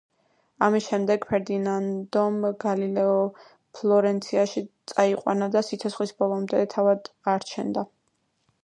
ამის 0.67 0.85
შემდეგ, 0.91 1.27
ფერდინანდომ 1.31 2.39
გალილეო 2.65 3.19
ფლორენციაში 3.81 4.65
წაიყვანა 4.95 5.53
და 5.59 5.65
სიცოცხლის 5.71 6.17
ბოლომდე 6.25 6.65
თავად 6.75 7.15
არჩენდა. 7.39 7.89